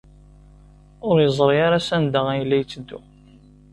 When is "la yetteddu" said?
2.45-2.99